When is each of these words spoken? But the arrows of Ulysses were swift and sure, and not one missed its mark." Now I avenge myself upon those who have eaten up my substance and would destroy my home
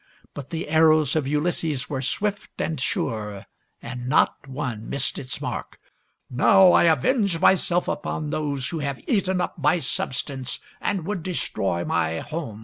But 0.33 0.49
the 0.49 0.67
arrows 0.67 1.15
of 1.15 1.27
Ulysses 1.27 1.87
were 1.87 2.01
swift 2.01 2.59
and 2.59 2.79
sure, 2.79 3.45
and 3.83 4.07
not 4.07 4.47
one 4.47 4.89
missed 4.89 5.19
its 5.19 5.39
mark." 5.39 5.77
Now 6.31 6.71
I 6.71 6.85
avenge 6.85 7.39
myself 7.39 7.87
upon 7.87 8.31
those 8.31 8.69
who 8.69 8.79
have 8.79 8.99
eaten 9.07 9.39
up 9.39 9.59
my 9.59 9.77
substance 9.77 10.59
and 10.81 11.05
would 11.05 11.21
destroy 11.21 11.85
my 11.85 12.17
home 12.17 12.59